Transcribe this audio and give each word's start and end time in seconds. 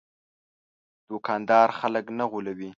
دوکاندار 1.09 1.67
خلک 1.79 2.05
نه 2.17 2.25
غولوي. 2.31 2.69